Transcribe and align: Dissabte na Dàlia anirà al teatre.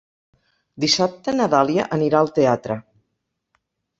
Dissabte 0.85 1.33
na 1.35 1.45
Dàlia 1.51 1.85
anirà 1.99 2.21
al 2.23 2.33
teatre. 2.39 2.81